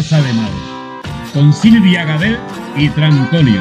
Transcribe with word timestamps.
algo 0.00 0.08
sale 0.08 0.32
mal, 0.32 0.50
con 1.34 1.52
Silvia 1.52 2.04
Gadel 2.04 2.38
y 2.76 2.88
Trancolio. 2.90 3.60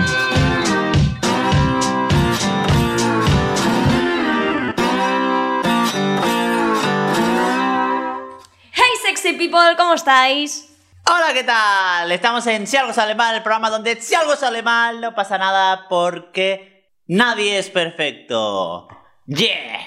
Hey 8.71 8.83
sexy 9.01 9.33
people, 9.33 9.59
¿cómo 9.77 9.95
estáis? 9.95 10.73
Hola, 11.07 11.33
¿qué 11.33 11.43
tal? 11.43 12.11
Estamos 12.11 12.47
en 12.47 12.67
Si 12.67 12.77
algo 12.77 12.93
sale 12.93 13.15
mal, 13.15 13.35
el 13.35 13.43
programa 13.43 13.69
donde 13.69 13.99
si 13.99 14.15
algo 14.15 14.35
sale 14.35 14.61
mal 14.61 15.01
no 15.01 15.13
pasa 15.13 15.37
nada 15.37 15.87
porque 15.89 17.01
nadie 17.07 17.57
es 17.59 17.69
perfecto. 17.69 18.87
Yeah. 19.25 19.79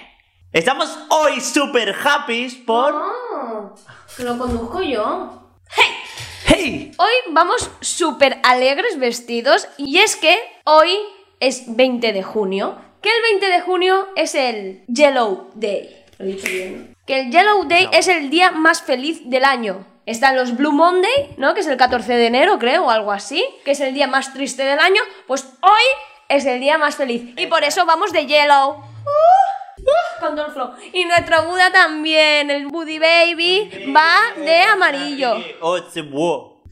Estamos 0.53 0.99
hoy 1.09 1.41
super 1.41 1.95
happy 2.05 2.49
por... 2.67 2.95
Oh, 2.95 3.75
que 4.15 4.25
lo 4.25 4.37
conduzco 4.37 4.83
yo. 4.83 5.42
¡Hey! 6.55 6.93
Hoy 6.99 7.13
vamos 7.31 7.71
súper 7.81 8.39
alegres 8.43 8.99
vestidos 8.99 9.69
y 9.79 10.01
es 10.01 10.17
que 10.17 10.37
hoy 10.65 10.99
es 11.41 11.65
20 11.75 12.13
de 12.13 12.23
junio, 12.23 12.77
que 13.01 13.09
el 13.09 13.41
20 13.41 13.47
de 13.47 13.61
junio 13.63 14.09
es 14.17 14.35
el 14.35 14.85
Yellow 14.87 15.51
Day. 15.55 16.05
Lo 16.19 16.27
he 16.27 16.29
dicho 16.29 16.49
bien. 16.49 16.89
¿no? 16.91 16.97
Que 17.07 17.21
el 17.21 17.31
Yellow 17.31 17.65
Day 17.65 17.89
es 17.93 18.07
el 18.09 18.29
día 18.29 18.51
más 18.51 18.83
feliz 18.83 19.23
del 19.25 19.45
año. 19.45 19.87
Están 20.05 20.37
los 20.37 20.55
Blue 20.55 20.73
Monday, 20.73 21.35
¿no? 21.39 21.55
Que 21.55 21.61
es 21.61 21.67
el 21.69 21.79
14 21.79 22.13
de 22.13 22.27
enero, 22.27 22.59
creo, 22.59 22.85
o 22.85 22.91
algo 22.91 23.13
así, 23.13 23.43
que 23.65 23.71
es 23.71 23.81
el 23.81 23.95
día 23.95 24.07
más 24.07 24.35
triste 24.35 24.63
del 24.63 24.79
año. 24.79 25.01
Pues 25.27 25.47
hoy 25.63 25.83
es 26.29 26.45
el 26.45 26.61
día 26.61 26.77
más 26.77 26.97
feliz. 26.97 27.33
Y 27.39 27.47
por 27.47 27.65
eso 27.65 27.87
vamos 27.87 28.13
de 28.13 28.27
Yellow. 28.27 28.73
Uh, 28.73 29.81
uh, 29.81 30.21
con 30.21 30.37
todo 30.37 30.47
el 30.47 30.53
flow. 30.53 30.71
Y 30.93 31.05
nuestro 31.05 31.45
Buda 31.45 31.71
también, 31.73 32.51
el 32.51 32.67
Buddy 32.67 32.99
Baby, 32.99 33.93
va 33.95 34.19
de 34.37 34.63
amarillo. 34.63 35.37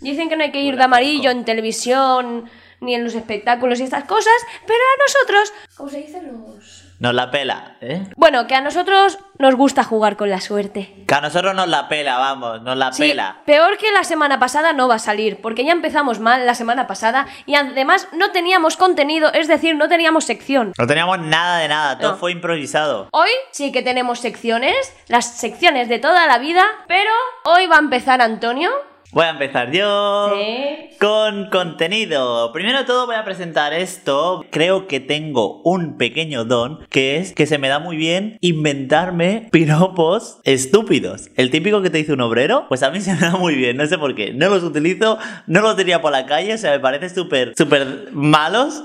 Dicen 0.01 0.29
que 0.29 0.37
no 0.37 0.43
hay 0.45 0.51
que 0.53 0.61
ir 0.63 0.77
de 0.77 0.83
amarillo 0.85 1.31
en 1.31 1.45
televisión 1.45 2.51
ni 2.81 2.95
en 2.95 3.05
los 3.05 3.15
espectáculos 3.15 3.79
y 3.81 3.83
estas 3.83 4.05
cosas, 4.05 4.33
pero 4.67 4.79
a 4.79 5.03
nosotros, 5.07 5.53
¿cómo 5.77 5.91
se 5.91 5.99
dice 5.99 6.23
los? 6.23 6.85
Nos 6.99 7.15
la 7.15 7.31
pela, 7.31 7.77
¿eh? 7.81 8.03
Bueno, 8.17 8.47
que 8.47 8.55
a 8.55 8.61
nosotros 8.61 9.19
nos 9.39 9.55
gusta 9.55 9.85
jugar 9.85 10.17
con 10.19 10.29
la 10.29 10.41
suerte. 10.41 11.05
Que 11.07 11.15
a 11.15 11.21
nosotros 11.23 11.55
nos 11.55 11.67
la 11.69 11.89
pela, 11.89 12.19
vamos, 12.19 12.61
nos 12.63 12.77
la 12.77 12.93
Sí, 12.93 13.03
pela. 13.09 13.39
peor 13.47 13.79
que 13.79 13.91
la 13.91 14.05
semana 14.05 14.39
pasada 14.39 14.73
no 14.75 14.87
va 14.89 14.97
a 14.97 14.99
salir, 14.99 15.41
porque 15.41 15.65
ya 15.65 15.73
empezamos 15.73 16.21
mal 16.21 16.45
la 16.47 16.55
semana 16.55 16.87
pasada 16.87 17.27
y 17.47 17.55
además 17.55 18.09
no 18.13 18.33
teníamos 18.33 18.77
contenido, 18.77 19.33
es 19.33 19.49
decir, 19.49 19.77
no 19.77 19.89
teníamos 19.89 20.25
sección. 20.25 20.73
No 20.79 20.87
teníamos 20.87 21.19
nada 21.21 21.59
de 21.59 21.69
nada, 21.69 21.99
todo 21.99 22.13
No. 22.13 22.17
fue 22.19 22.33
improvisado. 22.33 23.09
Hoy 23.13 23.31
sí 23.51 23.73
que 23.73 23.81
tenemos 23.83 24.21
secciones, 24.21 24.75
las 25.09 25.27
secciones 25.27 25.89
de 25.89 25.99
toda 25.99 26.27
la 26.27 26.39
vida, 26.39 26.65
pero 26.87 27.11
hoy 27.45 27.67
va 27.67 27.77
a 27.77 27.81
empezar 27.81 28.21
Antonio. 28.23 28.71
Voy 29.13 29.25
a 29.25 29.31
empezar 29.31 29.73
yo 29.73 30.31
Sí. 30.33 30.97
con 31.01 31.51
contenido. 31.51 32.53
Primero 32.53 32.79
de 32.79 32.85
todo 32.85 33.07
voy 33.07 33.17
a 33.17 33.25
presentar 33.25 33.73
esto. 33.73 34.45
Creo 34.51 34.87
que 34.87 35.01
tengo 35.01 35.61
un 35.65 35.97
pequeño 35.99 36.45
don, 36.45 36.87
que 36.91 37.17
es 37.17 37.33
que 37.33 37.47
se 37.47 37.59
me 37.59 37.67
da 37.69 37.81
muy 37.81 37.97
bien 37.97 38.39
inventarme 38.41 39.49
piropos 39.53 40.39
estúpidos. 40.45 41.29
El 41.37 41.51
típico 41.51 41.83
que 41.83 41.91
te 41.91 41.99
dice 41.99 42.13
un 42.13 42.21
obrero, 42.21 42.67
pues 42.69 42.85
a 42.85 42.91
mí 42.93 43.01
se 43.01 43.15
me 43.15 43.21
da 43.21 43.33
muy 43.33 43.57
bien, 43.57 43.77
no 43.77 43.87
sé 43.87 43.99
por 43.99 44.15
qué. 44.15 44.33
No 44.33 44.49
los 44.49 44.63
utilizo, 44.63 45.19
no 45.49 45.61
los 45.61 45.77
diría 45.77 46.01
por 46.01 46.13
la 46.13 46.27
calle, 46.27 46.55
o 46.55 46.59
sea, 46.59 46.71
me 46.71 46.81
parece 46.81 47.09
súper, 47.09 47.55
súper 47.57 48.11
malos. 48.13 48.81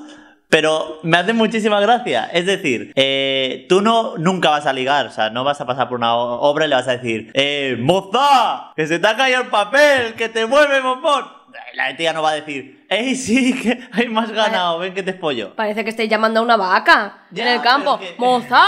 Pero 0.49 0.99
me 1.03 1.17
hace 1.17 1.33
muchísima 1.33 1.79
gracia. 1.79 2.29
Es 2.31 2.45
decir, 2.45 2.93
eh, 2.95 3.65
tú 3.67 3.81
no 3.81 4.15
nunca 4.17 4.49
vas 4.51 4.65
a 4.65 4.73
ligar, 4.73 5.07
o 5.07 5.11
sea, 5.11 5.29
no 5.29 5.43
vas 5.43 5.59
a 5.59 5.65
pasar 5.65 5.89
por 5.89 5.97
una 5.97 6.13
obra 6.15 6.65
y 6.65 6.69
le 6.69 6.75
vas 6.75 6.87
a 6.87 6.97
decir, 6.97 7.31
¡Eh, 7.33 7.75
moza! 7.79 8.71
¡Que 8.75 8.87
se 8.87 8.99
te 8.99 9.07
ha 9.07 9.15
caído 9.17 9.41
el 9.41 9.47
papel! 9.47 10.13
¡Que 10.13 10.29
te 10.29 10.45
mueve, 10.45 10.81
bombón! 10.81 11.25
La 11.73 11.85
gente 11.85 12.03
ya 12.03 12.13
no 12.13 12.21
va 12.21 12.31
a 12.31 12.35
decir, 12.35 12.85
¡Ey, 12.89 13.15
sí! 13.15 13.59
¡Que 13.61 13.87
hay 13.91 14.07
más 14.07 14.31
ganado! 14.31 14.79
¡Ven 14.79 14.93
que 14.93 15.03
te 15.03 15.11
espollo! 15.11 15.55
Parece 15.55 15.83
que 15.83 15.89
estáis 15.89 16.09
llamando 16.09 16.39
a 16.39 16.43
una 16.43 16.57
vaca 16.57 17.25
Ya, 17.31 17.43
en 17.43 17.49
el 17.57 17.61
campo. 17.61 17.97
que- 17.99 18.15
¡Moza! 18.17 18.63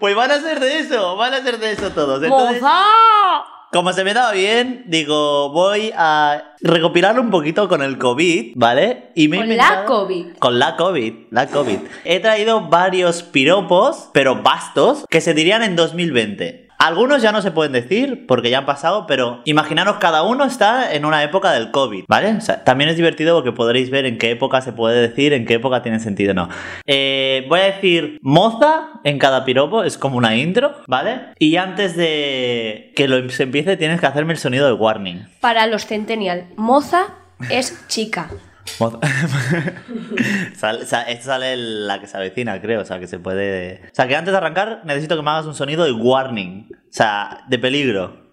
Pues 0.00 0.14
van 0.16 0.30
a 0.32 0.40
ser 0.40 0.60
de 0.60 0.80
eso, 0.80 1.16
van 1.16 1.32
a 1.34 1.40
ser 1.42 1.58
de 1.58 1.72
eso 1.72 1.90
todos. 1.90 2.22
Entonces, 2.22 2.60
¡Moza! 2.60 2.82
Como 3.74 3.92
se 3.92 4.04
me 4.04 4.14
daba 4.14 4.30
bien, 4.32 4.84
digo, 4.86 5.50
voy 5.50 5.92
a 5.96 6.54
recopilarlo 6.60 7.20
un 7.20 7.30
poquito 7.30 7.68
con 7.68 7.82
el 7.82 7.98
COVID, 7.98 8.52
¿vale? 8.54 9.10
Y 9.16 9.26
me 9.26 9.36
he 9.36 9.40
Con 9.40 9.48
la 9.48 9.54
inventado- 9.54 9.86
COVID. 9.86 10.26
Con 10.38 10.58
la 10.60 10.76
COVID, 10.76 11.12
la 11.32 11.46
COVID. 11.48 11.78
He 12.04 12.20
traído 12.20 12.68
varios 12.68 13.24
piropos, 13.24 14.10
pero 14.12 14.42
vastos, 14.42 15.04
que 15.10 15.20
se 15.20 15.34
dirían 15.34 15.64
en 15.64 15.74
2020. 15.74 16.63
Algunos 16.78 17.22
ya 17.22 17.32
no 17.32 17.40
se 17.40 17.50
pueden 17.50 17.72
decir 17.72 18.26
porque 18.26 18.50
ya 18.50 18.58
han 18.58 18.66
pasado, 18.66 19.06
pero 19.06 19.40
imaginaros 19.44 19.96
cada 19.98 20.22
uno 20.22 20.44
está 20.44 20.92
en 20.94 21.04
una 21.04 21.22
época 21.22 21.52
del 21.52 21.70
COVID, 21.70 22.04
¿vale? 22.08 22.32
O 22.32 22.40
sea, 22.40 22.64
también 22.64 22.90
es 22.90 22.96
divertido 22.96 23.34
porque 23.34 23.52
podréis 23.52 23.90
ver 23.90 24.04
en 24.04 24.18
qué 24.18 24.30
época 24.30 24.60
se 24.60 24.72
puede 24.72 25.00
decir, 25.00 25.32
en 25.32 25.46
qué 25.46 25.54
época 25.54 25.82
tiene 25.82 26.00
sentido 26.00 26.32
o 26.32 26.34
no. 26.34 26.48
Eh, 26.86 27.46
voy 27.48 27.60
a 27.60 27.64
decir 27.64 28.18
moza 28.22 29.00
en 29.04 29.18
cada 29.18 29.44
piropo, 29.44 29.82
es 29.84 29.96
como 29.98 30.16
una 30.16 30.36
intro, 30.36 30.74
¿vale? 30.86 31.20
Y 31.38 31.56
antes 31.56 31.96
de 31.96 32.92
que 32.96 33.08
lo 33.08 33.28
se 33.30 33.44
empiece 33.44 33.76
tienes 33.76 34.00
que 34.00 34.06
hacerme 34.06 34.32
el 34.32 34.38
sonido 34.38 34.66
de 34.66 34.72
warning. 34.72 35.26
Para 35.40 35.66
los 35.66 35.86
Centennial, 35.86 36.46
moza 36.56 37.14
es 37.50 37.86
chica. 37.88 38.30
Sale- 40.56 40.86
sale 41.20 41.56
la 41.56 42.00
que 42.00 42.06
se 42.06 42.16
avecina, 42.16 42.60
creo. 42.60 42.80
O 42.80 42.84
sea, 42.84 42.98
que 42.98 43.06
se 43.06 43.18
puede. 43.18 43.82
O 43.92 43.94
sea, 43.94 44.08
que 44.08 44.16
antes 44.16 44.32
de 44.32 44.38
arrancar 44.38 44.82
necesito 44.84 45.16
que 45.16 45.22
me 45.22 45.30
hagas 45.30 45.46
un 45.46 45.54
sonido 45.54 45.84
de 45.84 45.92
warning. 45.92 46.68
O 46.72 46.76
sea, 46.92 47.44
de 47.48 47.58
peligro. 47.58 48.30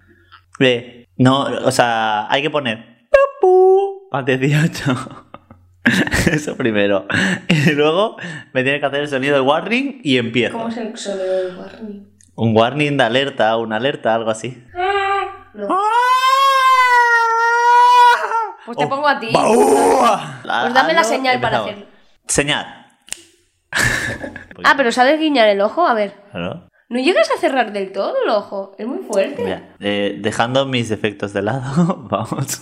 Ve, 0.59 1.08
no, 1.18 1.42
o 1.44 1.72
sea, 1.72 2.31
hay 2.31 2.42
que 2.42 2.50
poner. 2.50 3.08
Antes 4.12 4.40
18. 4.42 5.28
Eso 6.31 6.56
primero. 6.56 7.08
Y 7.48 7.72
luego 7.72 8.18
me 8.53 8.63
tiene 8.63 8.80
que 8.80 8.86
hacer 8.86 9.02
el 9.02 9.08
sonido 9.08 9.36
de 9.36 9.42
warning 9.42 10.00
y 10.03 10.18
empiezo. 10.18 10.53
¿Cómo 10.58 10.69
es 10.69 10.78
el 10.78 10.96
sonido 10.98 11.31
del 11.48 11.58
warning? 11.58 12.08
Un 12.36 12.56
warning 12.56 12.98
de 12.98 13.03
alerta, 13.03 13.58
una 13.58 13.78
alerta, 13.78 14.13
algo 14.16 14.30
así. 14.31 14.63
No. 15.53 15.68
Pues 18.66 18.78
te 18.78 18.86
Oh, 18.86 18.90
pongo 18.90 19.08
a 19.08 19.20
ti. 19.20 19.30
¡Baúa! 19.34 20.40
Pues 20.44 20.74
dame 20.74 20.94
la 20.94 21.04
señal 21.04 21.40
para 21.40 21.60
hacerlo. 21.62 21.86
Señal. 22.28 22.78
Ah, 24.64 24.74
pero 24.78 24.92
¿sabes 24.92 25.20
guiñar 25.20 25.48
el 25.48 25.60
ojo? 25.62 25.88
A 25.88 25.94
ver. 25.96 26.14
No 26.34 27.00
llegas 27.00 27.32
a 27.32 27.40
cerrar 27.40 27.72
del 27.74 27.92
todo 27.92 28.14
el 28.24 28.30
ojo. 28.30 28.76
Es 28.78 28.86
muy 28.86 29.00
fuerte. 29.00 29.42
Mira, 29.44 29.70
eh, 29.80 30.18
dejando 30.20 30.66
mis 30.68 30.90
defectos 30.90 31.34
de 31.34 31.42
lado, 31.42 31.96
vamos 32.10 32.62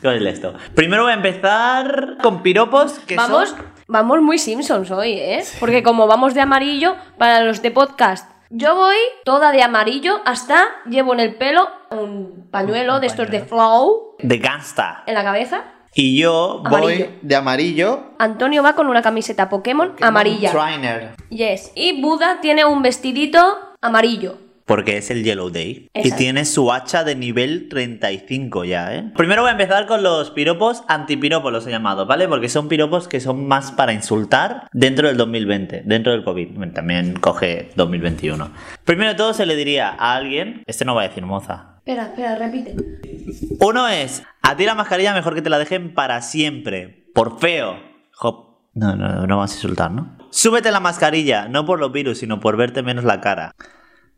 con 0.00 0.12
el 0.14 0.26
esto. 0.26 0.54
Primero 0.74 1.02
voy 1.02 1.10
a 1.12 1.16
empezar 1.16 2.16
con 2.22 2.42
piropos 2.42 3.00
que 3.00 3.16
Vamos, 3.16 3.50
son... 3.50 3.58
vamos 3.88 4.22
muy 4.22 4.38
Simpsons 4.38 4.90
hoy, 4.92 5.14
¿eh? 5.18 5.44
Porque 5.60 5.82
como 5.82 6.06
vamos 6.06 6.32
de 6.32 6.40
amarillo, 6.40 6.94
para 7.18 7.40
los 7.42 7.60
de 7.60 7.70
podcast, 7.72 8.30
yo 8.50 8.74
voy 8.74 8.96
toda 9.24 9.52
de 9.52 9.62
amarillo 9.62 10.20
hasta 10.24 10.64
llevo 10.88 11.12
en 11.14 11.20
el 11.20 11.34
pelo 11.36 11.68
un 11.90 12.48
pañuelo 12.50 12.94
Un 12.96 13.00
de 13.00 13.06
estos 13.06 13.30
de 13.30 13.40
flow 13.40 14.16
de 14.18 14.38
gangsta. 14.38 15.02
en 15.06 15.14
la 15.14 15.24
cabeza. 15.24 15.64
Y 15.98 16.20
yo 16.20 16.60
Amarillo. 16.64 17.06
voy 17.06 17.18
de 17.22 17.36
amarillo. 17.36 18.00
Antonio 18.18 18.62
va 18.62 18.74
con 18.74 18.86
una 18.88 19.00
camiseta 19.00 19.48
Pokémon 19.48 19.94
amarilla. 20.02 20.50
Trainer. 20.52 21.14
Yes. 21.30 21.72
Y 21.74 22.02
Buda 22.02 22.40
tiene 22.42 22.64
un 22.66 22.82
vestidito 22.82 23.58
amarillo. 23.80 24.36
Porque 24.66 24.96
es 24.96 25.10
el 25.12 25.22
Yellow 25.22 25.48
Day. 25.50 25.88
Y 25.94 26.10
tiene 26.10 26.44
su 26.44 26.72
hacha 26.72 27.04
de 27.04 27.14
nivel 27.14 27.68
35 27.68 28.64
ya, 28.64 28.94
¿eh? 28.94 29.12
Primero 29.16 29.42
voy 29.42 29.48
a 29.50 29.52
empezar 29.52 29.86
con 29.86 30.02
los 30.02 30.30
piropos 30.32 30.82
antipiropos, 30.88 31.52
los 31.52 31.66
he 31.66 31.70
llamado, 31.70 32.04
¿vale? 32.06 32.26
Porque 32.28 32.48
son 32.48 32.66
piropos 32.68 33.06
que 33.06 33.20
son 33.20 33.46
más 33.46 33.70
para 33.70 33.92
insultar 33.92 34.66
dentro 34.72 35.06
del 35.06 35.16
2020, 35.16 35.82
dentro 35.86 36.10
del 36.12 36.24
COVID. 36.24 36.72
También 36.74 37.14
coge 37.20 37.70
2021. 37.76 38.50
Primero 38.84 39.10
de 39.10 39.16
todo 39.16 39.32
se 39.34 39.46
le 39.46 39.54
diría 39.54 39.88
a 39.88 40.16
alguien, 40.16 40.62
este 40.66 40.84
no 40.84 40.94
va 40.96 41.02
a 41.02 41.08
decir 41.08 41.24
moza, 41.24 41.72
Espera, 41.78 42.06
espera, 42.06 42.34
repite. 42.34 42.74
Uno 43.60 43.86
es, 43.86 44.24
a 44.42 44.56
ti 44.56 44.64
la 44.64 44.74
mascarilla 44.74 45.14
mejor 45.14 45.36
que 45.36 45.42
te 45.42 45.50
la 45.50 45.58
dejen 45.60 45.94
para 45.94 46.20
siempre. 46.22 47.04
Por 47.14 47.38
feo. 47.38 47.78
Jo- 48.12 48.58
No, 48.74 48.96
no, 48.96 49.26
no 49.28 49.38
vas 49.38 49.52
a 49.52 49.54
insultar, 49.54 49.92
¿no? 49.92 50.16
Súbete 50.30 50.72
la 50.72 50.80
mascarilla, 50.80 51.46
no 51.48 51.64
por 51.64 51.78
los 51.78 51.92
virus, 51.92 52.18
sino 52.18 52.40
por 52.40 52.56
verte 52.56 52.82
menos 52.82 53.04
la 53.04 53.20
cara. 53.20 53.54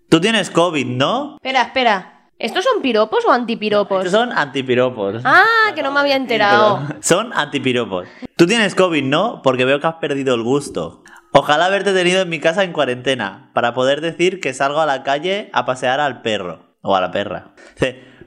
Tú 0.09 0.23
tienes 0.23 0.51
COVID, 0.51 0.87
¿no? 0.87 1.35
Espera, 1.37 1.63
espera. 1.63 2.31
¿Estos 2.39 2.65
son 2.65 2.81
piropos 2.81 3.27
o 3.27 3.31
antipiropos? 3.31 4.07
Estos 4.07 4.19
son 4.19 4.33
antipiropos. 4.33 5.21
Ah, 5.23 5.73
que 5.75 5.83
no 5.83 5.93
me 5.93 6.01
había 6.01 6.17
enterado. 6.17 6.81
Son 7.01 7.31
antipiropos. 7.35 8.09
Tú 8.35 8.47
tienes 8.47 8.75
COVID, 8.75 9.05
¿no? 9.05 9.43
Porque 9.43 9.67
veo 9.67 9.81
que 9.81 9.87
has 9.87 9.97
perdido 9.97 10.35
el 10.35 10.43
gusto. 10.43 11.03
Ojalá 11.33 11.67
haberte 11.67 11.93
tenido 11.93 12.23
en 12.23 12.31
mi 12.31 12.41
casa 12.41 12.65
en 12.65 12.73
cuarentena, 12.73 13.51
para 13.53 13.75
poder 13.75 14.01
decir 14.01 14.41
que 14.41 14.55
salgo 14.55 14.81
a 14.81 14.87
la 14.87 15.03
calle 15.03 15.51
a 15.53 15.67
pasear 15.67 16.01
al 16.01 16.23
perro. 16.23 16.77
O 16.81 16.97
a 16.97 17.03
la 17.03 17.11
perra. 17.11 17.53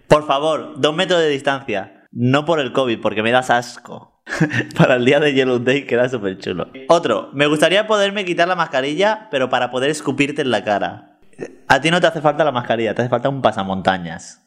Por 0.07 0.27
favor, 0.27 0.75
dos 0.77 0.94
metros 0.94 1.19
de 1.19 1.30
distancia. 1.30 2.06
No 2.12 2.45
por 2.45 2.60
el 2.60 2.74
COVID, 2.74 3.01
porque 3.01 3.24
me 3.24 3.31
das 3.31 3.50
asco. 3.50 4.22
para 4.77 4.98
el 4.98 5.06
día 5.06 5.19
de 5.19 5.34
Yellow 5.34 5.57
Day 5.57 5.88
queda 5.88 6.10
súper 6.10 6.38
chulo. 6.38 6.68
Otro, 6.89 7.31
me 7.34 7.48
gustaría 7.48 7.88
poderme 7.88 8.24
quitar 8.24 8.48
la 8.48 8.56
mascarilla, 8.56 9.30
pero 9.31 9.50
para 9.50 9.72
poder 9.72 9.89
escupirte 9.89 10.44
en 10.44 10.51
la 10.51 10.63
cara. 10.63 11.11
A 11.68 11.80
ti 11.81 11.89
no 11.92 12.01
te 12.01 12.07
hace 12.07 12.22
falta 12.22 12.44
la 12.44 12.51
mascarilla, 12.51 12.94
te 12.94 13.01
hace 13.01 13.10
falta 13.10 13.30
un 13.30 13.42
pasamontañas. 13.42 14.42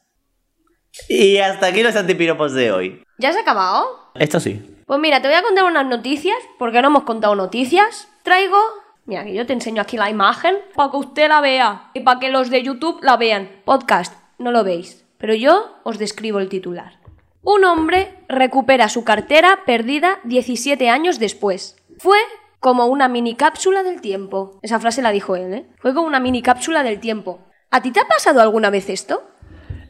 Y 1.08 1.38
hasta 1.38 1.66
aquí 1.66 1.82
los 1.82 1.96
antipiropos 1.96 2.52
de 2.52 2.72
hoy. 2.72 3.02
¿Ya 3.18 3.32
se 3.32 3.38
ha 3.38 3.42
acabado? 3.42 4.10
Esto 4.14 4.40
sí. 4.40 4.82
Pues 4.86 5.00
mira, 5.00 5.20
te 5.20 5.28
voy 5.28 5.36
a 5.36 5.42
contar 5.42 5.64
unas 5.64 5.86
noticias, 5.86 6.36
porque 6.58 6.82
no 6.82 6.88
hemos 6.88 7.04
contado 7.04 7.34
noticias. 7.34 8.08
Traigo, 8.22 8.58
mira, 9.06 9.24
que 9.24 9.34
yo 9.34 9.46
te 9.46 9.52
enseño 9.54 9.82
aquí 9.82 9.96
la 9.96 10.10
imagen 10.10 10.56
para 10.74 10.90
que 10.90 10.96
usted 10.98 11.28
la 11.28 11.40
vea 11.40 11.90
y 11.94 12.00
para 12.00 12.20
que 12.20 12.30
los 12.30 12.50
de 12.50 12.62
YouTube 12.62 13.02
la 13.02 13.16
vean. 13.16 13.48
Podcast, 13.64 14.14
no 14.38 14.52
lo 14.52 14.62
veis, 14.62 15.04
pero 15.18 15.34
yo 15.34 15.76
os 15.84 15.98
describo 15.98 16.38
el 16.38 16.48
titular. 16.48 17.00
Un 17.42 17.64
hombre 17.64 18.14
recupera 18.28 18.88
su 18.88 19.04
cartera 19.04 19.60
perdida 19.66 20.18
17 20.24 20.88
años 20.88 21.18
después. 21.18 21.76
Fue 21.98 22.18
como 22.64 22.86
una 22.86 23.08
mini 23.08 23.34
cápsula 23.34 23.82
del 23.82 24.00
tiempo. 24.00 24.58
Esa 24.62 24.80
frase 24.80 25.02
la 25.02 25.10
dijo 25.10 25.36
él, 25.36 25.52
¿eh? 25.52 25.66
Fue 25.80 25.92
como 25.92 26.06
una 26.06 26.18
mini 26.18 26.40
cápsula 26.40 26.82
del 26.82 26.98
tiempo. 26.98 27.46
¿A 27.70 27.82
ti 27.82 27.90
te 27.90 28.00
ha 28.00 28.08
pasado 28.08 28.40
alguna 28.40 28.70
vez 28.70 28.88
esto? 28.88 29.22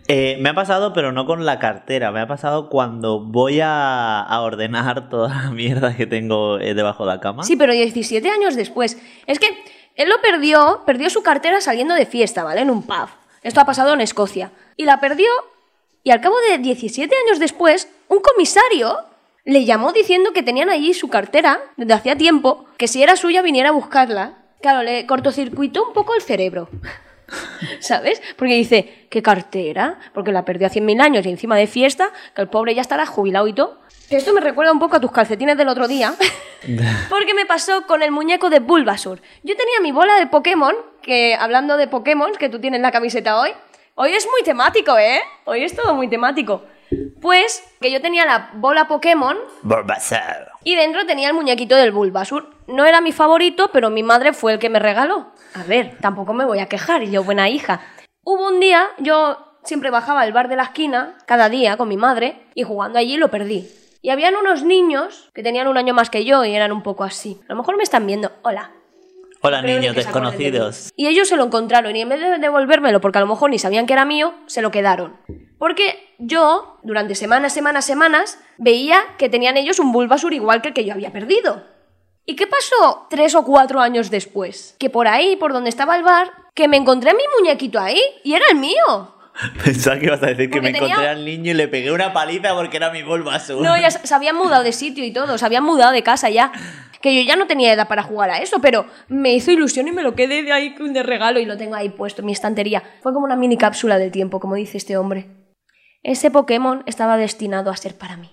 Eh, 0.09 0.39
me 0.41 0.49
ha 0.49 0.55
pasado, 0.55 0.93
pero 0.93 1.13
no 1.13 1.25
con 1.25 1.47
la 1.47 1.61
cartera. 1.61 2.11
Me 2.11 2.19
ha 2.21 2.27
pasado 2.27 2.69
cuando 2.69 3.21
voy 3.21 3.61
a, 3.61 4.21
a 4.21 4.41
ordenar 4.41 5.09
toda 5.09 5.29
la 5.29 5.51
mierda 5.53 5.97
que 5.97 6.09
tengo 6.09 6.59
eh, 6.59 6.75
debajo 6.75 7.07
de 7.07 7.13
la 7.13 7.21
cama. 7.21 7.45
Sí, 7.45 7.55
pero 7.55 7.73
17 7.73 8.29
años 8.29 8.57
después. 8.57 8.99
Es 9.29 9.39
que 9.39 9.47
él 9.95 10.09
lo 10.09 10.21
perdió, 10.21 10.83
perdió 10.85 11.11
su 11.11 11.23
cartera 11.23 11.61
saliendo 11.61 11.95
de 11.95 12.07
fiesta, 12.07 12.43
¿vale? 12.43 12.63
En 12.63 12.71
un 12.71 12.83
pub. 12.83 13.09
Esto 13.45 13.61
ha 13.61 13.67
pasado 13.67 13.95
en 13.95 14.01
Escocia. 14.01 14.51
Y 14.77 14.85
la 14.85 14.99
perdió 14.99 15.29
y 16.03 16.11
al 16.11 16.21
cabo 16.21 16.35
de 16.51 16.59
17 16.59 17.15
años 17.25 17.39
después, 17.39 17.89
un 18.09 18.19
comisario 18.19 18.99
le 19.45 19.65
llamó 19.65 19.93
diciendo 19.93 20.33
que 20.33 20.43
tenían 20.43 20.71
allí 20.71 20.95
su 20.95 21.09
cartera 21.09 21.61
desde 21.77 21.95
hacía 21.95 22.17
tiempo, 22.17 22.65
que 22.79 22.89
si 22.89 23.03
era 23.03 23.17
suya 23.17 23.43
viniera 23.43 23.69
a 23.69 23.73
buscarla. 23.73 24.39
Claro, 24.63 24.83
le 24.83 25.07
cortocircuitó 25.07 25.87
un 25.87 25.93
poco 25.93 26.15
el 26.15 26.23
cerebro. 26.23 26.69
¿Sabes? 27.81 28.23
Porque 28.37 28.55
dice, 28.55 29.07
¿qué 29.11 29.23
cartera? 29.23 29.99
Porque 30.15 30.33
la 30.33 30.45
perdió 30.45 30.67
hace 30.67 30.81
mil 30.81 31.01
años 31.01 31.27
y 31.27 31.31
encima 31.31 31.57
de 31.57 31.67
fiesta, 31.67 32.11
que 32.35 32.43
el 32.43 32.49
pobre 32.49 32.75
ya 32.75 32.81
estará 32.81 33.05
jubilado 33.07 33.47
y 33.47 33.53
todo. 33.53 33.81
Esto 34.11 34.33
me 34.33 34.41
recuerda 34.41 34.73
un 34.73 34.79
poco 34.79 34.97
a 34.97 35.01
tus 35.01 35.13
calcetines 35.13 35.57
del 35.57 35.69
otro 35.69 35.89
día. 35.89 36.15
Porque 37.11 37.35
me 37.35 37.47
pasó 37.47 37.87
con 37.87 38.03
el 38.03 38.11
muñeco 38.11 38.49
de 38.49 38.61
Bulbasur. 38.61 39.21
Yo 39.43 39.57
tenía 39.57 39.81
mi 39.83 39.93
bola 39.93 40.17
de 40.17 40.27
Pokémon, 40.27 40.75
que 41.03 41.35
hablando 41.35 41.77
de 41.77 41.89
Pokémon, 41.89 42.33
que 42.39 42.49
tú 42.49 42.61
tienes 42.61 42.81
la 42.81 42.93
camiseta 42.93 43.39
hoy, 43.39 43.51
hoy 43.95 44.13
es 44.13 44.27
muy 44.31 44.43
temático, 44.43 44.97
¿eh? 44.97 45.21
Hoy 45.45 45.65
es 45.65 45.75
todo 45.75 45.95
muy 45.95 46.09
temático. 46.09 46.63
Pues 47.21 47.65
que 47.81 47.91
yo 47.91 48.01
tenía 48.01 48.25
la 48.27 48.51
bola 48.55 48.89
Pokémon 48.89 49.37
Bulbasaur. 49.63 50.49
y 50.63 50.77
dentro 50.77 51.07
tenía 51.07 51.29
el 51.29 51.35
muñequito 51.35 51.77
del 51.77 51.93
Bulbasur. 51.93 52.51
No 52.67 52.85
era 52.85 53.01
mi 53.01 53.13
favorito, 53.13 53.71
pero 53.73 53.91
mi 53.91 54.03
madre 54.03 54.33
fue 54.33 54.53
el 54.55 54.59
que 54.59 54.71
me 54.71 54.79
regaló. 54.79 55.33
A 55.55 55.63
ver, 55.65 55.97
tampoco 56.01 56.33
me 56.33 56.45
voy 56.45 56.59
a 56.59 56.67
quejar, 56.69 57.03
y 57.03 57.11
yo 57.11 57.23
buena 57.25 57.49
hija. 57.49 57.81
Hubo 58.25 58.49
un 58.49 58.61
día, 58.61 58.89
yo 58.99 59.39
siempre 59.65 59.91
bajaba 59.91 60.23
al 60.23 60.33
bar 60.33 60.49
de 60.49 60.57
la 60.57 60.65
esquina, 60.65 61.17
cada 61.27 61.49
día, 61.49 61.77
con 61.77 61.89
mi 61.89 61.97
madre, 61.97 62.47
y 62.55 62.63
jugando 62.63 62.99
allí 62.99 63.17
lo 63.17 63.29
perdí. 63.31 63.69
Y 64.03 64.11
habían 64.11 64.37
unos 64.37 64.63
niños 64.65 65.31
que 65.35 65.43
tenían 65.43 65.67
un 65.67 65.79
año 65.79 65.95
más 65.95 66.11
que 66.11 66.25
yo 66.25 66.45
y 66.45 66.55
eran 66.55 66.73
un 66.73 66.83
poco 66.83 67.05
así. 67.05 67.41
A 67.49 67.53
lo 67.55 67.57
mejor 67.57 67.77
me 67.77 67.83
están 67.83 68.07
viendo. 68.07 68.31
Hola. 68.43 68.71
Hola, 69.47 69.61
Creo 69.61 69.79
niños 69.79 69.95
que 69.95 70.01
desconocidos. 70.03 70.91
Y 70.97 71.07
ellos 71.07 71.29
se 71.29 71.37
lo 71.37 71.45
encontraron 71.45 71.95
y 71.95 72.01
en 72.01 72.09
vez 72.09 72.19
de 72.19 72.39
devolvérmelo, 72.39 73.03
porque 73.03 73.19
a 73.19 73.21
lo 73.21 73.27
mejor 73.27 73.51
ni 73.51 73.59
sabían 73.59 73.85
que 73.87 73.93
era 73.93 74.07
mío, 74.07 74.33
se 74.47 74.63
lo 74.63 74.71
quedaron. 74.71 75.19
Porque 75.59 76.15
yo, 76.19 76.79
durante 76.83 77.15
semanas, 77.15 77.53
semanas, 77.53 77.85
semanas, 77.85 78.39
veía 78.57 79.01
que 79.19 79.29
tenían 79.29 79.59
ellos 79.59 79.79
un 79.79 79.93
Bulbasur 79.93 80.33
igual 80.33 80.63
que 80.63 80.69
el 80.69 80.75
que 80.75 80.87
yo 80.87 80.95
había 80.95 81.13
perdido. 81.13 81.63
¿Y 82.25 82.37
qué 82.37 82.47
pasó 82.47 83.07
tres 83.11 83.35
o 83.35 83.45
cuatro 83.45 83.81
años 83.81 84.11
después? 84.11 84.77
Que 84.79 84.89
por 84.89 85.09
ahí, 85.09 85.37
por 85.37 85.53
donde 85.53 85.69
estaba 85.69 85.95
el 85.95 86.05
bar, 86.05 86.33
que 86.55 86.67
me 86.67 86.79
encontré 86.79 87.13
mi 87.13 87.25
muñequito 87.39 87.79
ahí 87.79 88.01
y 88.23 88.33
era 88.33 88.47
el 88.51 88.57
mío. 88.57 89.15
Pensaba 89.65 89.99
que 89.99 90.07
ibas 90.07 90.23
a 90.23 90.27
decir 90.29 90.49
que 90.49 90.57
Porque 90.57 90.61
me 90.61 90.73
tenía- 90.73 90.89
encontré 90.95 91.09
al 91.11 91.25
niño 91.25 91.51
y 91.51 91.55
le 91.55 91.69
pegué 91.69 91.93
una 91.93 92.15
paliza 92.15 92.55
porque 92.55 92.79
era 92.79 92.91
mi 92.91 93.03
Bulbasaur. 93.03 93.61
No, 93.63 93.77
ya 93.77 93.91
se 93.91 94.15
habían 94.15 94.37
mudado 94.37 94.63
de 94.63 94.73
sitio 94.73 95.05
y 95.05 95.13
todo, 95.13 95.37
se 95.37 95.45
habían 95.45 95.65
mudado 95.65 95.93
de 95.93 96.03
casa 96.03 96.31
ya. 96.31 96.51
Que 97.05 97.15
yo 97.15 97.21
ya 97.21 97.37
no 97.37 97.47
tenía 97.47 97.71
edad 97.71 97.87
para 97.87 98.03
jugar 98.03 98.31
a 98.31 98.39
eso, 98.39 98.63
pero 98.63 98.87
me 99.09 99.35
hizo 99.35 99.51
ilusión 99.51 99.87
y 99.87 99.93
me 99.93 100.03
lo 100.03 100.15
quedé 100.15 100.43
de 100.43 100.53
ahí 100.53 100.75
de 100.75 101.03
regalo 101.03 101.39
y 101.39 101.45
lo 101.45 101.59
tengo 101.59 101.75
ahí 101.75 101.91
puesto 101.91 102.23
en 102.23 102.27
mi 102.27 102.33
estantería. 102.33 102.83
Fue 103.03 103.13
como 103.13 103.27
una 103.27 103.37
mini 103.37 103.59
cápsula 103.59 103.99
del 103.99 104.11
tiempo, 104.11 104.41
como 104.41 104.55
dice 104.55 104.79
este 104.79 104.97
hombre. 104.97 105.27
Ese 106.03 106.31
Pokémon 106.31 106.83
estaba 106.87 107.19
destinado 107.19 107.71
a 107.71 107.77
ser 107.77 107.99
para 107.99 108.17
mí. 108.17 108.31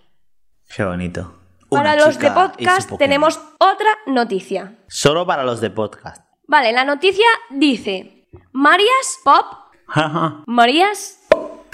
Qué 0.74 0.86
bonito. 0.86 1.38
Para 1.70 1.96
Una 1.96 2.06
los 2.06 2.18
de 2.18 2.32
podcast 2.32 2.98
tenemos 2.98 3.42
otra 3.60 3.90
noticia. 4.06 4.78
Solo 4.88 5.28
para 5.28 5.44
los 5.44 5.60
de 5.60 5.70
podcast. 5.70 6.26
Vale, 6.48 6.72
la 6.72 6.86
noticia 6.86 7.28
dice: 7.50 8.26
Marias 8.54 9.20
Pop, 9.26 9.48
Marías. 10.48 11.20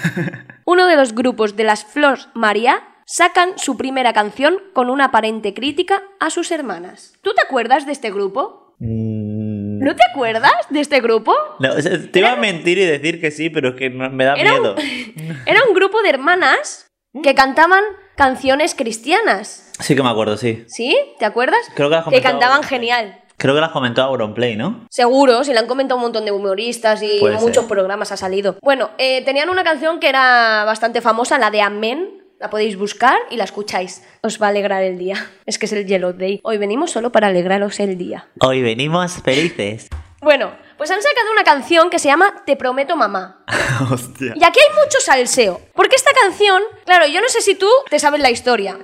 Uno 0.64 0.88
de 0.88 0.96
los 0.96 1.14
grupos 1.14 1.54
de 1.54 1.62
las 1.62 1.84
Flores 1.84 2.28
María 2.34 2.87
sacan 3.10 3.58
su 3.58 3.78
primera 3.78 4.12
canción 4.12 4.58
con 4.74 4.90
una 4.90 5.06
aparente 5.06 5.54
crítica 5.54 6.02
a 6.20 6.28
sus 6.28 6.50
hermanas. 6.50 7.14
¿Tú 7.22 7.32
te 7.34 7.40
acuerdas 7.42 7.86
de 7.86 7.92
este 7.92 8.10
grupo? 8.10 8.74
Mm, 8.80 9.78
¿No 9.82 9.96
te 9.96 10.02
acuerdas 10.10 10.52
de 10.68 10.80
este 10.80 11.00
grupo? 11.00 11.34
no, 11.58 11.72
o 11.72 11.80
sea, 11.80 11.98
te 12.12 12.18
iba 12.18 12.32
a 12.32 12.36
mentir 12.36 12.76
y 12.78 12.84
decir 12.84 13.18
que 13.20 13.30
sí, 13.30 13.48
pero 13.48 13.70
es 13.70 13.74
que 13.76 13.88
me 13.88 14.24
da 14.24 14.34
Era 14.34 14.52
miedo. 14.52 14.74
un, 14.76 15.42
era 15.46 15.60
un 15.66 15.74
grupo 15.74 16.02
de 16.02 16.10
hermanas 16.10 16.86
que 17.22 17.34
cantaban 17.34 17.82
canciones 18.14 18.74
cristianas. 18.74 19.72
Sí 19.80 19.96
que 19.96 20.02
me 20.02 20.10
acuerdo, 20.10 20.36
sí. 20.36 20.64
¿Sí? 20.68 20.94
¿Te 21.18 21.24
acuerdas? 21.24 21.60
Creo 21.74 21.88
que 21.88 21.94
las 21.96 22.04
que 22.08 22.20
cantaban 22.20 22.62
genial. 22.62 23.22
Creo 23.38 23.54
que 23.54 23.60
las 23.60 23.70
comentó 23.70 24.02
Auronplay, 24.02 24.56
¿no? 24.56 24.86
Seguro, 24.90 25.44
si 25.44 25.52
le 25.52 25.60
han 25.60 25.66
comentado 25.68 25.96
un 25.96 26.02
montón 26.02 26.24
de 26.26 26.32
humoristas 26.32 27.02
y 27.02 27.20
Puede 27.20 27.36
muchos 27.36 27.64
ser. 27.64 27.68
programas 27.68 28.12
ha 28.12 28.16
salido. 28.16 28.56
Bueno, 28.62 28.90
eh, 28.98 29.22
tenían 29.24 29.48
una 29.48 29.64
canción 29.64 29.98
que 30.00 30.08
era 30.08 30.64
bastante 30.66 31.00
famosa, 31.00 31.38
la 31.38 31.50
de 31.50 31.62
Amén. 31.62 32.27
La 32.38 32.50
podéis 32.50 32.76
buscar 32.78 33.18
y 33.30 33.36
la 33.36 33.42
escucháis. 33.42 34.04
Os 34.22 34.40
va 34.40 34.46
a 34.46 34.50
alegrar 34.50 34.84
el 34.84 34.96
día. 34.96 35.28
Es 35.44 35.58
que 35.58 35.66
es 35.66 35.72
el 35.72 35.86
Yellow 35.86 36.12
Day. 36.12 36.38
Hoy 36.44 36.56
venimos 36.56 36.92
solo 36.92 37.10
para 37.10 37.26
alegraros 37.26 37.80
el 37.80 37.98
día. 37.98 38.28
Hoy 38.40 38.62
venimos 38.62 39.20
felices. 39.24 39.88
Bueno, 40.20 40.52
pues 40.76 40.88
han 40.92 41.02
sacado 41.02 41.32
una 41.32 41.42
canción 41.42 41.90
que 41.90 41.98
se 41.98 42.06
llama 42.06 42.44
Te 42.46 42.54
prometo 42.54 42.94
mamá. 42.94 43.44
Hostia. 43.90 44.34
Y 44.36 44.44
aquí 44.44 44.60
hay 44.60 44.84
mucho 44.84 45.00
salseo. 45.00 45.60
Porque 45.74 45.96
esta 45.96 46.12
canción, 46.22 46.62
claro, 46.84 47.08
yo 47.08 47.20
no 47.20 47.28
sé 47.28 47.40
si 47.40 47.56
tú 47.56 47.68
te 47.90 47.98
sabes 47.98 48.20
la 48.20 48.30
historia. 48.30 48.78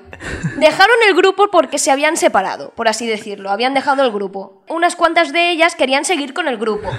Dejaron 0.56 0.96
el 1.06 1.14
grupo 1.14 1.48
porque 1.52 1.78
se 1.78 1.92
habían 1.92 2.16
separado, 2.16 2.72
por 2.74 2.88
así 2.88 3.06
decirlo. 3.06 3.50
Habían 3.50 3.74
dejado 3.74 4.02
el 4.04 4.10
grupo. 4.10 4.64
Unas 4.68 4.96
cuantas 4.96 5.32
de 5.32 5.50
ellas 5.50 5.76
querían 5.76 6.04
seguir 6.04 6.34
con 6.34 6.48
el 6.48 6.56
grupo. 6.56 6.90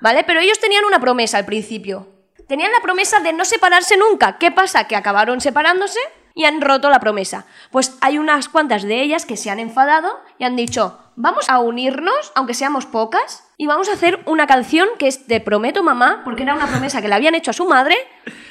¿Vale? 0.00 0.24
Pero 0.24 0.40
ellos 0.40 0.58
tenían 0.58 0.84
una 0.84 1.00
promesa 1.00 1.38
al 1.38 1.44
principio. 1.44 2.08
Tenían 2.50 2.72
la 2.72 2.80
promesa 2.80 3.20
de 3.20 3.32
no 3.32 3.44
separarse 3.44 3.96
nunca. 3.96 4.36
¿Qué 4.36 4.50
pasa? 4.50 4.88
Que 4.88 4.96
acabaron 4.96 5.40
separándose 5.40 6.00
y 6.34 6.46
han 6.46 6.60
roto 6.60 6.90
la 6.90 6.98
promesa. 6.98 7.46
Pues 7.70 7.96
hay 8.00 8.18
unas 8.18 8.48
cuantas 8.48 8.82
de 8.82 9.00
ellas 9.02 9.24
que 9.24 9.36
se 9.36 9.50
han 9.50 9.60
enfadado 9.60 10.20
y 10.36 10.42
han 10.42 10.56
dicho, 10.56 10.98
vamos 11.14 11.48
a 11.48 11.60
unirnos, 11.60 12.32
aunque 12.34 12.54
seamos 12.54 12.86
pocas, 12.86 13.44
y 13.56 13.68
vamos 13.68 13.88
a 13.88 13.92
hacer 13.92 14.18
una 14.26 14.48
canción 14.48 14.88
que 14.98 15.06
es 15.06 15.28
Te 15.28 15.38
prometo 15.38 15.84
mamá, 15.84 16.22
porque 16.24 16.42
era 16.42 16.56
una 16.56 16.66
promesa 16.66 17.00
que 17.00 17.06
le 17.06 17.14
habían 17.14 17.36
hecho 17.36 17.52
a 17.52 17.54
su 17.54 17.66
madre, 17.66 17.96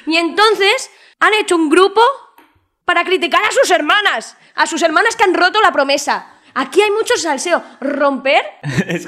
y 0.06 0.16
entonces 0.16 0.90
han 1.18 1.34
hecho 1.34 1.56
un 1.56 1.68
grupo 1.68 2.00
para 2.86 3.04
criticar 3.04 3.44
a 3.44 3.52
sus 3.52 3.70
hermanas, 3.70 4.34
a 4.54 4.64
sus 4.64 4.80
hermanas 4.80 5.14
que 5.14 5.24
han 5.24 5.34
roto 5.34 5.60
la 5.60 5.72
promesa. 5.72 6.39
Aquí 6.54 6.82
hay 6.82 6.90
mucho 6.90 7.16
salseo. 7.16 7.62
Romper 7.80 8.42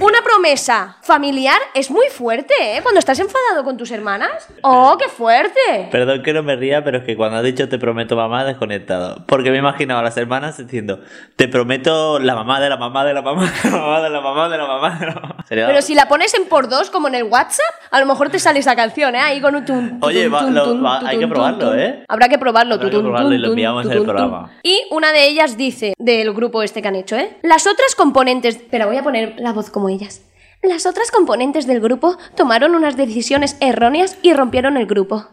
una 0.01 0.23
promesa 0.23 0.97
familiar 1.03 1.59
es 1.75 1.91
muy 1.91 2.07
fuerte, 2.09 2.55
¿eh? 2.61 2.81
Cuando 2.83 2.99
estás 2.99 3.19
enfadado 3.19 3.65
con 3.65 3.77
tus 3.77 3.91
hermanas. 3.91 4.49
¡Oh, 4.63 4.97
qué 4.99 5.09
fuerte! 5.09 5.89
Perdón 5.91 6.23
que 6.23 6.33
no 6.33 6.43
me 6.43 6.57
ría, 6.57 6.85
pero 6.85 6.99
es 6.99 7.05
que 7.05 7.17
cuando 7.17 7.39
has 7.39 7.45
dicho 7.45 7.69
te 7.69 7.79
prometo 7.79 8.17
mamá, 8.17 8.43
he 8.43 8.47
desconectado. 8.47 9.25
Porque 9.27 9.51
me 9.51 9.59
imaginaba 9.59 10.01
a 10.01 10.05
las 10.05 10.17
hermanas 10.17 10.59
diciendo, 10.59 11.01
te 11.37 11.49
prometo 11.49 12.19
la 12.19 12.35
mamá 12.35 12.61
de 12.61 12.69
la 12.69 12.77
mamá 12.77 13.05
de 13.05 13.15
la 13.15 13.23
mamá 13.23 13.51
de 13.63 13.71
la 13.71 13.77
mamá 13.79 14.01
de 14.03 14.11
la 14.11 14.21
mamá 14.21 14.49
de 14.49 14.59
la 14.59 14.67
mamá 14.67 14.99
de 14.99 15.07
la 15.07 15.15
mamá. 15.15 15.32
Sería- 15.49 15.67
Pero 15.67 15.83
si 15.83 15.95
la 15.95 16.07
pones 16.09 16.35
en 16.35 16.47
por 16.47 16.69
dos, 16.69 16.91
como 16.91 17.09
en 17.09 17.15
el 17.15 17.25
WhatsApp, 17.25 17.65
a 17.91 18.01
lo 18.01 18.07
mejor 18.07 18.31
te 18.31 18.39
sale 18.39 18.61
esa 18.61 18.77
canción, 18.77 19.15
¿eh? 19.15 19.21
Ahí 19.21 19.41
con 19.41 19.55
un 19.55 19.65
tun, 19.65 19.99
Oye, 20.01 20.25
hay 21.05 21.19
que 21.19 21.27
probarlo. 21.29 21.75
¿eh? 21.75 22.05
Habrá 22.09 22.29
que 22.29 22.39
probarlo. 22.39 22.75
Habrá 22.77 22.91
que 22.91 22.99
probarlo 22.99 23.33
y 23.35 23.39
lo 23.39 23.49
enviamos 23.49 23.87
en 23.87 23.93
el 23.93 24.03
programa. 24.05 24.51
Y 24.63 24.83
una 24.91 25.13
de 25.13 25.27
ellas 25.27 25.57
dice, 25.57 25.95
del 25.99 26.33
grupo 26.33 26.63
este 26.63 26.83
que 26.83 26.89
han 26.89 26.97
hecho, 26.97 27.17
¿eh? 27.17 27.37
Las 27.43 27.67
otras 27.67 27.95
componentes... 27.95 28.57
Espera, 28.57 28.87
voy 28.87 28.97
a 28.97 29.03
poner 29.03 29.35
la 29.39 29.53
voz 29.53 29.71
como 29.71 29.89
ellas. 29.89 30.23
Las 30.63 30.87
otras 30.87 31.11
componentes 31.11 31.67
del 31.67 31.81
grupo 31.81 32.17
tomaron 32.37 32.75
unas 32.75 32.97
decisiones 32.97 33.57
erróneas 33.61 34.17
y 34.23 34.33
rompieron 34.33 34.77
el 34.77 34.87
grupo. 34.87 35.27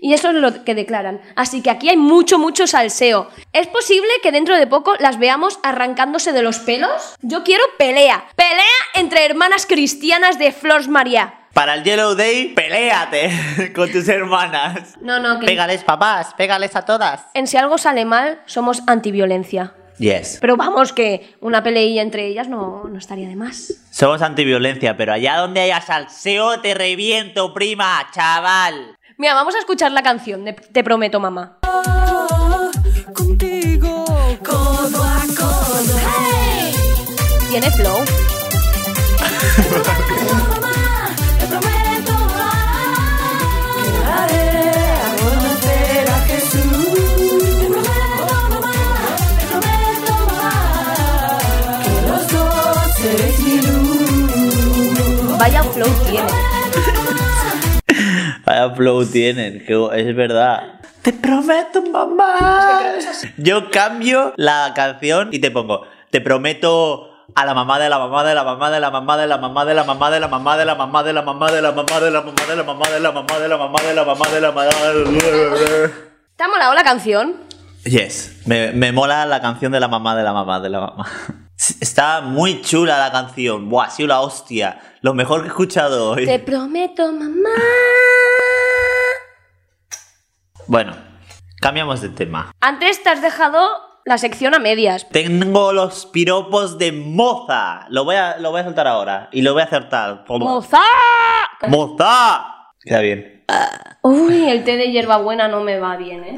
Y 0.00 0.14
eso 0.14 0.30
es 0.30 0.34
lo 0.36 0.64
que 0.64 0.74
declaran. 0.74 1.20
Así 1.36 1.62
que 1.62 1.68
aquí 1.70 1.90
hay 1.90 1.98
mucho, 1.98 2.38
mucho 2.38 2.66
salseo. 2.66 3.28
¿Es 3.52 3.66
posible 3.66 4.08
que 4.22 4.32
dentro 4.32 4.56
de 4.56 4.66
poco 4.66 4.94
las 4.98 5.18
veamos 5.18 5.60
arrancándose 5.62 6.32
de 6.32 6.42
los 6.42 6.58
pelos? 6.58 7.14
Yo 7.20 7.44
quiero 7.44 7.62
pelea. 7.78 8.24
Pelea 8.34 8.62
entre 8.94 9.24
hermanas 9.24 9.66
cristianas 9.66 10.38
de 10.38 10.52
Flores 10.52 10.88
María. 10.88 11.34
Para 11.52 11.74
el 11.74 11.84
Yellow 11.84 12.14
Day, 12.14 12.48
peléate 12.54 13.72
con 13.74 13.90
tus 13.92 14.08
hermanas. 14.08 14.96
No, 15.00 15.18
no, 15.18 15.38
que 15.38 15.46
Pégales, 15.46 15.84
papás, 15.84 16.32
pégales 16.34 16.74
a 16.76 16.84
todas. 16.84 17.26
en 17.34 17.46
si 17.46 17.56
algo 17.58 17.76
sale 17.78 18.04
mal, 18.04 18.40
somos 18.46 18.82
antiviolencia. 18.86 19.74
Yes. 19.98 20.38
Pero 20.40 20.56
vamos, 20.56 20.92
que 20.92 21.36
una 21.40 21.62
peleilla 21.62 22.00
entre 22.02 22.26
ellas 22.26 22.48
no, 22.48 22.84
no 22.88 22.98
estaría 22.98 23.28
de 23.28 23.36
más. 23.36 23.74
Somos 23.90 24.22
antiviolencia, 24.22 24.96
pero 24.96 25.12
allá 25.12 25.36
donde 25.36 25.60
haya 25.60 25.80
salseo 25.82 26.60
te 26.60 26.72
reviento, 26.74 27.52
prima, 27.52 28.08
chaval. 28.12 28.96
Mira, 29.18 29.34
vamos 29.34 29.54
a 29.54 29.58
escuchar 29.58 29.92
la 29.92 30.02
canción 30.02 30.44
de 30.46 30.54
Te 30.54 30.82
prometo, 30.82 31.20
mamá. 31.20 31.58
Contigo, 33.14 34.04
codo 34.42 35.02
a 35.04 35.22
codo. 35.36 35.98
Tiene 37.50 37.70
flow. 37.70 37.98
Vaya 55.42 55.64
flow 55.64 55.88
tiene. 56.06 56.28
Vaya 58.46 58.70
flow 58.76 59.04
tienen, 59.04 59.66
que 59.66 59.74
es 59.94 60.14
verdad. 60.14 60.78
Te 61.02 61.12
prometo, 61.12 61.82
mamá. 61.82 62.80
Yo 63.38 63.68
cambio 63.72 64.34
la 64.36 64.70
canción 64.72 65.30
y 65.32 65.40
te 65.40 65.50
pongo, 65.50 65.82
te 66.12 66.20
prometo 66.20 67.10
a 67.34 67.44
la 67.44 67.54
mamá 67.54 67.80
de 67.80 67.88
la 67.88 67.98
mamá 67.98 68.22
de 68.22 68.36
la 68.36 68.44
mamá 68.44 68.70
de 68.70 68.78
la 68.78 68.90
mamá 68.92 69.16
de 69.16 69.26
la 69.26 69.38
mamá 69.38 69.64
de 69.64 69.74
la 69.74 69.84
mamá 69.84 70.12
de 70.12 70.20
la 70.20 70.28
mamá 70.28 70.54
de 70.54 70.70
la 70.70 70.78
mamá 70.78 71.02
de 71.02 71.12
la 71.12 71.22
mamá 71.24 71.42
de 71.42 71.52
la 71.52 71.72
mamá 71.72 71.98
de 71.98 72.12
la 72.12 72.22
mamá 72.22 72.48
de 72.48 72.60
la 72.60 72.62
mamá 72.62 72.88
de 72.88 73.00
la 73.00 73.12
mamá 73.12 73.38
de 73.40 73.48
la 73.48 73.58
mamá 73.58 73.82
de 73.82 73.94
la 73.94 74.04
mamá 74.04 74.28
de 74.28 74.40
la 74.40 74.52
mamá 74.52 74.70
de 74.70 74.94
la 74.94 75.90
¿Te 76.36 76.44
ha 76.44 76.46
molado 76.46 76.72
la 76.72 76.84
canción? 76.84 77.34
Yes, 77.82 78.42
me, 78.46 78.70
me 78.70 78.92
mola 78.92 79.26
la 79.26 79.40
canción 79.40 79.72
de 79.72 79.80
la 79.80 79.88
mamá 79.88 80.14
de 80.14 80.22
la 80.22 80.32
mamá 80.32 80.60
de 80.60 80.68
la 80.68 80.80
mamá. 80.82 81.06
Está 81.80 82.22
muy 82.22 82.60
chula 82.60 82.98
la 82.98 83.12
canción. 83.12 83.68
Buah, 83.68 83.86
ha 83.86 83.90
sido 83.90 84.08
la 84.08 84.20
hostia. 84.20 84.80
Lo 85.00 85.14
mejor 85.14 85.42
que 85.42 85.46
he 85.46 85.48
escuchado 85.50 86.10
hoy. 86.10 86.26
Te 86.26 86.40
prometo, 86.40 87.12
mamá. 87.12 87.50
Bueno, 90.66 90.96
cambiamos 91.60 92.00
de 92.00 92.08
tema. 92.08 92.52
Antes 92.60 93.00
te 93.04 93.10
has 93.10 93.22
dejado 93.22 93.68
la 94.04 94.18
sección 94.18 94.56
a 94.56 94.58
medias. 94.58 95.08
Tengo 95.10 95.72
los 95.72 96.06
piropos 96.06 96.78
de 96.78 96.90
moza. 96.90 97.86
Lo 97.90 98.04
voy 98.04 98.16
a, 98.16 98.38
lo 98.38 98.50
voy 98.50 98.62
a 98.62 98.64
soltar 98.64 98.88
ahora. 98.88 99.28
Y 99.30 99.42
lo 99.42 99.52
voy 99.52 99.62
a 99.62 99.66
acertar. 99.66 100.24
¡Moza! 100.28 100.80
¡Moza! 101.68 102.72
Queda 102.80 103.00
bien. 103.00 103.41
Uy, 104.02 104.50
el 104.50 104.64
té 104.64 104.76
de 104.76 104.90
hierbabuena 104.90 105.46
no 105.46 105.60
me 105.60 105.78
va 105.78 105.96
bien, 105.96 106.24
¿eh? 106.24 106.36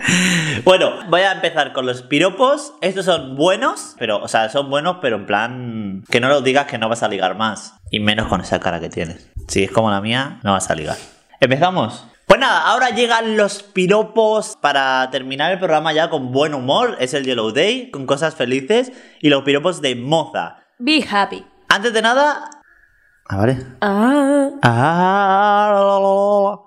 Bueno, 0.64 0.90
voy 1.08 1.22
a 1.22 1.32
empezar 1.32 1.72
con 1.72 1.86
los 1.86 2.02
piropos. 2.02 2.74
Estos 2.80 3.06
son 3.06 3.36
buenos, 3.36 3.94
pero, 3.98 4.22
o 4.22 4.28
sea, 4.28 4.48
son 4.50 4.68
buenos, 4.68 4.98
pero 5.00 5.16
en 5.16 5.26
plan. 5.26 6.04
Que 6.10 6.20
no 6.20 6.28
lo 6.28 6.42
digas 6.42 6.66
que 6.66 6.78
no 6.78 6.88
vas 6.88 7.02
a 7.02 7.08
ligar 7.08 7.36
más. 7.36 7.74
Y 7.90 8.00
menos 8.00 8.28
con 8.28 8.40
esa 8.40 8.60
cara 8.60 8.80
que 8.80 8.90
tienes. 8.90 9.30
Si 9.48 9.64
es 9.64 9.70
como 9.70 9.90
la 9.90 10.00
mía, 10.00 10.40
no 10.42 10.52
vas 10.52 10.70
a 10.70 10.74
ligar. 10.74 10.96
¿Empezamos? 11.40 12.06
Pues 12.26 12.40
nada, 12.40 12.62
ahora 12.62 12.90
llegan 12.90 13.36
los 13.36 13.62
piropos 13.62 14.56
para 14.60 15.08
terminar 15.10 15.52
el 15.52 15.58
programa 15.58 15.92
ya 15.92 16.10
con 16.10 16.32
buen 16.32 16.54
humor. 16.54 16.96
Es 17.00 17.14
el 17.14 17.24
Yellow 17.24 17.52
Day, 17.52 17.90
con 17.90 18.06
cosas 18.06 18.34
felices. 18.34 18.92
Y 19.20 19.28
los 19.28 19.42
piropos 19.42 19.80
de 19.80 19.94
moza. 19.94 20.56
Be 20.78 21.04
happy. 21.10 21.44
Antes 21.68 21.92
de 21.92 22.02
nada. 22.02 22.50
Ah, 23.28 23.36
vale. 23.36 23.58
Ah. 23.80 24.50
Ah, 24.62 25.72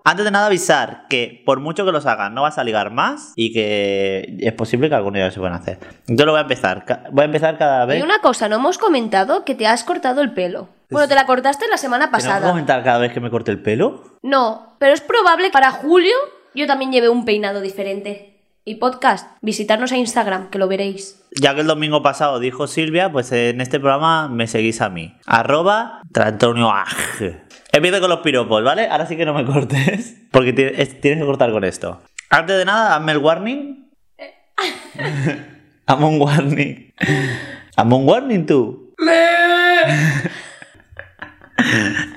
Antes 0.06 0.25
de 0.25 0.32
nada 0.32 0.48
avisar 0.48 1.06
que 1.10 1.41
por 1.46 1.60
mucho 1.60 1.86
que 1.86 1.91
los 1.91 2.06
hagan 2.06 2.34
no 2.34 2.41
vas 2.44 2.58
a 2.58 2.63
ligar 2.63 2.91
más 2.91 3.34
y 3.36 3.53
que 3.53 4.38
es 4.39 4.53
posible 4.53 4.89
que 4.89 4.96
algún 4.96 5.13
día 5.13 5.29
se 5.32 5.39
puedan 5.39 5.56
hacer. 5.56 5.79
Yo 6.08 6.25
lo 6.25 6.32
voy 6.32 6.39
a 6.39 6.44
empezar. 6.44 6.86
Voy 7.12 7.24
a 7.24 7.25
empezar 7.25 7.58
cada 7.58 7.86
vez. 7.86 8.00
Y 8.00 8.03
una 8.03 8.20
cosa, 8.20 8.48
no 8.50 8.56
hemos 8.58 8.77
comentado 8.77 9.46
que 9.46 9.56
te 9.56 9.67
has 9.67 9.84
cortado 9.84 10.22
el 10.22 10.34
pelo. 10.34 10.70
Bueno, 10.89 11.08
te 11.08 11.15
la 11.15 11.25
cortaste 11.25 11.67
la 11.67 11.77
semana 11.77 12.06
¿Tengo 12.06 12.17
que 12.17 12.24
pasada. 12.25 12.50
comentar 12.50 12.84
cada 12.84 13.00
vez 13.00 13.12
que 13.12 13.20
me 13.20 13.29
corte 13.29 13.51
el 13.51 13.62
pelo? 13.62 14.03
No, 14.24 14.75
pero 14.79 14.94
es 14.94 15.01
probable 15.01 15.48
que 15.48 15.51
para 15.51 15.72
julio 15.72 16.15
yo 16.56 16.65
también 16.65 16.91
lleve 16.91 17.10
un 17.10 17.25
peinado 17.25 17.62
diferente. 17.62 18.34
Y 18.63 18.75
podcast, 18.75 19.32
visitarnos 19.41 19.94
a 19.94 19.98
Instagram, 19.98 20.50
que 20.50 20.60
lo 20.60 20.67
veréis. 20.67 21.24
Ya 21.39 21.56
que 21.56 21.62
el 21.62 21.67
domingo 21.67 22.01
pasado 22.03 22.39
dijo 22.39 22.67
Silvia, 22.67 23.10
pues 23.12 23.32
en 23.32 23.62
este 23.62 23.79
programa 23.79 24.27
me 24.27 24.46
seguís 24.48 24.82
a 24.82 24.89
mí. 24.89 25.15
Arroba 25.25 26.01
Trantonio 26.12 26.70
Aj. 26.70 26.88
Empiezo 27.71 28.00
con 28.00 28.09
los 28.09 28.19
piropos, 28.19 28.63
¿vale? 28.63 28.88
Ahora 28.88 29.05
sí 29.05 29.15
que 29.17 29.25
no 29.25 29.33
me 29.33 29.45
cortes. 29.51 30.15
Porque 30.31 30.53
ti- 30.53 30.63
es- 30.63 31.00
tienes 31.01 31.19
que 31.19 31.25
cortar 31.25 31.51
con 31.51 31.63
esto. 31.63 32.01
Antes 32.29 32.57
de 32.57 32.65
nada, 32.65 32.95
hazme 32.95 33.12
el 33.13 33.17
warning. 33.19 33.89
hazme 35.86 36.05
un 36.05 36.21
warning. 36.21 36.93
Hazme 37.75 37.95
un 37.95 38.07
warning 38.07 38.45
tú. 38.45 38.93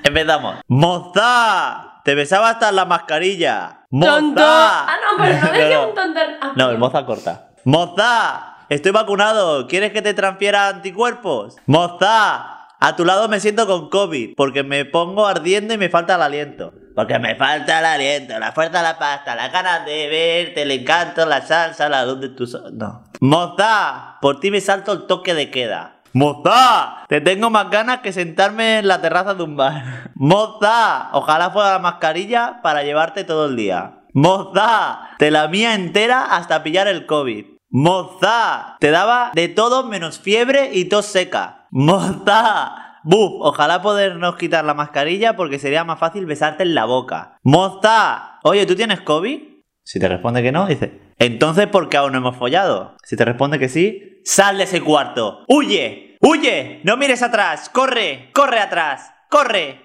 Empezamos. 0.04 0.56
¡Moza! 0.68 2.00
Te 2.04 2.14
besaba 2.14 2.50
hasta 2.50 2.72
la 2.72 2.84
mascarilla. 2.84 3.84
¡Tonto! 3.90 4.40
¡Moza! 4.40 4.84
Ah, 4.86 4.96
no, 5.02 5.22
pero 5.24 5.40
no 5.40 5.52
decía 5.52 5.76
no. 5.76 5.88
un 5.88 5.94
tonto. 5.94 6.20
Ah, 6.40 6.52
No, 6.56 6.70
el 6.70 6.78
moza 6.78 7.04
corta. 7.06 7.50
¡Moza! 7.64 8.56
Estoy 8.68 8.92
vacunado. 8.92 9.66
¿Quieres 9.66 9.92
que 9.92 10.02
te 10.02 10.14
transfiera 10.14 10.68
anticuerpos? 10.68 11.56
¡Moza! 11.66 12.59
A 12.82 12.96
tu 12.96 13.04
lado 13.04 13.28
me 13.28 13.40
siento 13.40 13.66
con 13.66 13.90
COVID 13.90 14.34
porque 14.34 14.62
me 14.62 14.86
pongo 14.86 15.26
ardiendo 15.26 15.74
y 15.74 15.78
me 15.78 15.90
falta 15.90 16.14
el 16.14 16.22
aliento. 16.22 16.72
Porque 16.96 17.18
me 17.18 17.36
falta 17.36 17.78
el 17.78 17.84
aliento, 17.84 18.38
la 18.38 18.52
fuerza 18.52 18.78
de 18.78 18.84
la 18.84 18.98
pasta, 18.98 19.34
las 19.34 19.52
ganas 19.52 19.84
de 19.84 20.08
verte, 20.08 20.62
el 20.62 20.70
encanto, 20.70 21.26
la 21.26 21.42
salsa, 21.42 21.90
la 21.90 22.06
luz 22.06 22.20
de 22.20 22.30
tus... 22.30 22.56
No. 22.72 23.04
¡Moza! 23.20 24.16
Por 24.22 24.40
ti 24.40 24.50
me 24.50 24.62
salto 24.62 24.92
el 24.92 25.06
toque 25.06 25.34
de 25.34 25.50
queda. 25.50 26.00
¡Moza! 26.14 27.04
Te 27.06 27.20
tengo 27.20 27.50
más 27.50 27.68
ganas 27.68 28.00
que 28.00 28.14
sentarme 28.14 28.78
en 28.78 28.88
la 28.88 29.02
terraza 29.02 29.34
de 29.34 29.42
un 29.42 29.56
bar. 29.56 30.10
¡Moza! 30.14 31.10
Ojalá 31.12 31.50
fuera 31.50 31.72
la 31.72 31.78
mascarilla 31.80 32.60
para 32.62 32.82
llevarte 32.82 33.24
todo 33.24 33.44
el 33.44 33.56
día. 33.56 34.04
¡Moza! 34.14 35.10
Te 35.18 35.30
la 35.30 35.48
mía 35.48 35.74
entera 35.74 36.34
hasta 36.34 36.62
pillar 36.62 36.88
el 36.88 37.04
COVID. 37.04 37.44
¡Moza! 37.68 38.78
Te 38.80 38.90
daba 38.90 39.32
de 39.34 39.48
todo 39.48 39.86
menos 39.86 40.18
fiebre 40.18 40.70
y 40.72 40.86
tos 40.86 41.04
seca. 41.04 41.59
¡Moza! 41.70 42.98
Buf, 43.02 43.32
ojalá 43.40 43.80
podernos 43.80 44.36
quitar 44.36 44.64
la 44.64 44.74
mascarilla 44.74 45.36
porque 45.36 45.58
sería 45.58 45.84
más 45.84 45.98
fácil 45.98 46.26
besarte 46.26 46.64
en 46.64 46.74
la 46.74 46.84
boca. 46.84 47.38
¡Moza! 47.42 48.40
Oye, 48.42 48.66
¿tú 48.66 48.74
tienes 48.74 49.00
COVID? 49.00 49.40
Si 49.84 49.98
te 49.98 50.08
responde 50.08 50.42
que 50.42 50.52
no, 50.52 50.66
dice, 50.66 51.00
entonces 51.18 51.66
¿por 51.68 51.88
qué 51.88 51.96
aún 51.96 52.12
no 52.12 52.18
hemos 52.18 52.36
follado? 52.36 52.96
Si 53.04 53.16
te 53.16 53.24
responde 53.24 53.58
que 53.58 53.68
sí, 53.68 54.20
sal 54.24 54.58
de 54.58 54.64
ese 54.64 54.82
cuarto. 54.82 55.44
¡Huye! 55.48 56.18
¡Huye! 56.20 56.80
No 56.84 56.96
mires 56.96 57.22
atrás. 57.22 57.70
¡Corre! 57.70 58.30
¡Corre 58.34 58.60
atrás! 58.60 59.12
¡Corre! 59.30 59.80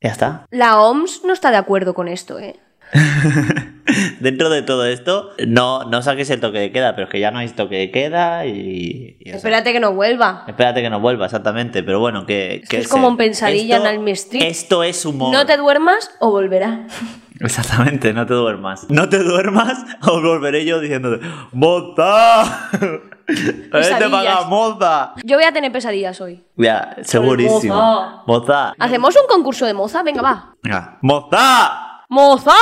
Ya 0.00 0.10
está. 0.10 0.46
La 0.50 0.80
OMS 0.80 1.22
no 1.24 1.32
está 1.32 1.50
de 1.50 1.56
acuerdo 1.56 1.94
con 1.94 2.08
esto, 2.08 2.38
¿eh? 2.38 2.58
Dentro 4.20 4.50
de 4.50 4.62
todo 4.62 4.84
esto, 4.84 5.30
no, 5.46 5.84
no 5.84 6.02
saques 6.02 6.28
el 6.30 6.40
toque 6.40 6.58
de 6.58 6.72
queda, 6.72 6.94
pero 6.94 7.06
es 7.06 7.10
que 7.10 7.20
ya 7.20 7.30
no 7.30 7.38
hay 7.38 7.48
toque 7.48 7.76
de 7.76 7.90
queda 7.90 8.46
y... 8.46 9.18
Espérate 9.24 9.72
que 9.72 9.80
no 9.80 9.92
vuelva. 9.92 10.44
Espérate 10.48 10.82
que 10.82 10.90
no 10.90 11.00
vuelva, 11.00 11.26
exactamente, 11.26 11.82
pero 11.82 12.00
bueno, 12.00 12.26
que... 12.26 12.64
que 12.68 12.78
es 12.78 12.88
como 12.88 13.08
un 13.08 13.16
pensadilla 13.16 13.76
en 13.76 13.86
Almy 13.86 14.12
Street. 14.12 14.42
Esto 14.44 14.82
es 14.82 15.04
humor. 15.04 15.32
No 15.32 15.46
te 15.46 15.56
duermas 15.56 16.10
o 16.18 16.30
volverá. 16.30 16.86
Exactamente, 17.40 18.14
no 18.14 18.24
te 18.24 18.32
duermas. 18.32 18.86
No 18.88 19.10
te 19.10 19.18
duermas 19.22 19.84
o 20.02 20.22
volveré 20.22 20.64
yo 20.64 20.80
diciéndote 20.80 21.24
¡Moza! 21.52 22.70
¡Vete 23.28 24.08
para 24.08 24.42
moza! 24.44 25.14
Yo 25.22 25.36
voy 25.36 25.44
a 25.44 25.52
tener 25.52 25.70
pesadillas 25.70 26.18
hoy. 26.20 26.44
Ya, 26.56 26.96
segurísimo. 27.02 27.74
moza. 27.74 28.22
Moza. 28.26 28.74
¿Hacemos 28.78 29.14
un 29.16 29.26
concurso 29.28 29.66
de 29.66 29.74
moza? 29.74 30.02
Venga, 30.02 30.22
va. 30.22 30.54
Venga. 30.62 30.98
¡Moza! 31.02 31.85
¡Moza! 32.08 32.54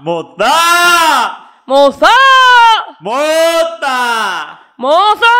¡Moza! 0.00 1.50
¡Moza! 1.64 2.10
¡Moza! 2.98 4.60
¡Moza! 4.76 5.34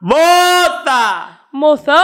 ¡Moza! 0.00 1.40
¡Moza! 1.52 2.02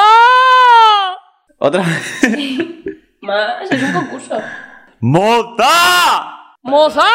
Otra 1.59 1.83
vez. 1.83 2.23
Más, 3.23 3.71
es 3.71 3.83
un 3.83 3.93
concurso. 3.95 4.43
¡Moza! 5.01 6.55
¡Moza! 6.63 7.07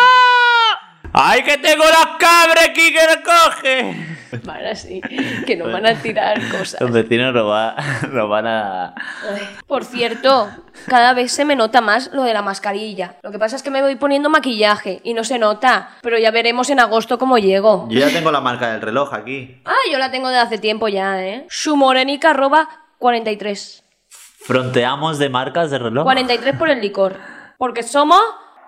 ¡Ay, 1.13 1.43
que 1.43 1.59
tengo 1.59 1.83
las 1.83 2.17
cabras 2.17 2.69
aquí 2.69 2.91
que 2.91 3.05
la 3.05 3.21
coge! 3.21 4.17
Vale, 4.47 4.75
sí, 4.75 5.01
que 5.45 5.55
nos 5.57 5.71
van 5.71 5.85
a 5.85 5.93
tirar 6.01 6.39
cosas. 6.49 6.79
Los 6.81 6.91
vecinos 6.91 7.33
nos, 7.33 7.47
va- 7.47 7.75
nos 8.11 8.29
van 8.29 8.47
a... 8.47 8.95
Por 9.67 9.83
cierto, 9.83 10.49
cada 10.87 11.13
vez 11.13 11.31
se 11.33 11.43
me 11.45 11.55
nota 11.55 11.81
más 11.81 12.11
lo 12.13 12.23
de 12.23 12.33
la 12.33 12.41
mascarilla. 12.41 13.15
Lo 13.23 13.31
que 13.31 13.39
pasa 13.39 13.57
es 13.57 13.61
que 13.63 13.69
me 13.69 13.81
voy 13.81 13.95
poniendo 13.97 14.29
maquillaje 14.29 15.01
y 15.03 15.13
no 15.13 15.23
se 15.25 15.37
nota, 15.37 15.89
pero 16.01 16.17
ya 16.17 16.31
veremos 16.31 16.69
en 16.69 16.79
agosto 16.79 17.17
cómo 17.19 17.37
llego. 17.37 17.87
Yo 17.89 17.99
ya 17.99 18.09
tengo 18.09 18.31
la 18.31 18.39
marca 18.41 18.71
del 18.71 18.81
reloj 18.81 19.13
aquí. 19.13 19.61
Ah, 19.65 19.75
yo 19.91 19.97
la 19.99 20.09
tengo 20.11 20.29
de 20.29 20.37
hace 20.37 20.57
tiempo 20.57 20.87
ya, 20.87 21.21
¿eh? 21.23 21.45
Sumorenica 21.49 22.29
arroba 22.31 22.69
43. 22.99 23.83
Fronteamos 24.45 25.19
de 25.19 25.29
marcas 25.29 25.69
de 25.71 25.79
reloj. 25.79 26.03
43 26.05 26.55
por 26.55 26.69
el 26.69 26.79
licor. 26.79 27.17
Porque 27.57 27.83
somos 27.83 28.21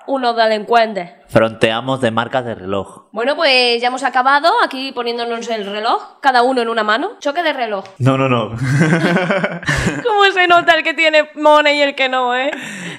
unos 0.08 0.36
delincuentes. 0.36 1.12
Fronteamos 1.30 2.02
de 2.02 2.10
marcas 2.10 2.44
de 2.44 2.56
reloj. 2.56 3.04
Bueno, 3.12 3.36
pues 3.36 3.80
ya 3.80 3.90
hemos 3.90 4.02
acabado 4.02 4.52
aquí 4.64 4.92
poniéndonos 4.92 5.48
el 5.50 5.66
reloj, 5.68 6.20
cada 6.22 6.42
uno 6.42 6.62
en 6.62 6.70
una 6.70 6.84
mano. 6.84 7.18
Choque 7.20 7.44
de 7.44 7.54
reloj. 7.54 7.86
No, 8.00 8.18
no, 8.18 8.28
no. 8.28 8.50
¿Cómo 10.04 10.26
se 10.34 10.48
nota 10.48 10.74
el 10.74 10.84
que 10.84 10.96
tiene 10.96 11.30
money 11.36 11.78
y 11.78 11.82
el 11.84 11.94
que 11.94 12.10
no, 12.10 12.36
eh? 12.36 12.50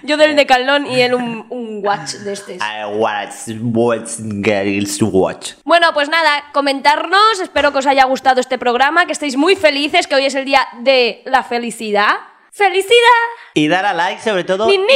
Yo 0.04 0.16
del 0.16 0.36
decalón 0.36 0.86
y 0.86 1.00
él 1.00 1.14
un, 1.14 1.46
un 1.50 1.84
watch 1.84 2.12
de 2.12 2.32
este. 2.32 2.54
I 2.54 2.84
watch, 2.94 3.48
watch, 3.62 4.10
girls 4.20 5.02
watch. 5.02 5.52
Bueno, 5.64 5.92
pues 5.92 6.08
nada, 6.08 6.44
comentarnos, 6.52 7.40
espero 7.42 7.72
que 7.72 7.78
os 7.78 7.86
haya 7.86 8.04
gustado 8.04 8.40
este 8.40 8.58
programa, 8.58 9.06
que 9.06 9.12
estéis 9.12 9.36
muy 9.36 9.56
felices, 9.56 10.06
que 10.06 10.14
hoy 10.14 10.26
es 10.26 10.36
el 10.36 10.44
día 10.44 10.68
de 10.82 11.22
la 11.24 11.42
felicidad. 11.42 12.14
¡Felicidad! 12.52 13.26
Y 13.54 13.68
dar 13.68 13.86
a 13.86 13.92
like 13.92 14.20
sobre 14.22 14.44
todo. 14.44 14.66
Ni, 14.66 14.76
ni, 14.76 14.84
ni, 14.84 14.90